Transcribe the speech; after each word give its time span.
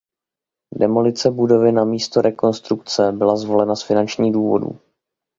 Demolice 0.75 1.31
budovy 1.31 1.71
namísto 1.71 2.21
rekonstrukce 2.21 3.11
byla 3.11 3.35
zvolena 3.37 3.75
z 3.75 3.83
finančních 3.83 4.33
důvodů. 4.33 4.79